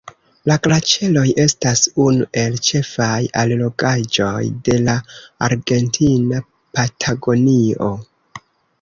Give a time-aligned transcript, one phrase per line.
[0.51, 4.99] La glaĉeroj estas unu el ĉefaj allogaĵoj de la
[5.51, 7.97] Argentina Patagonio.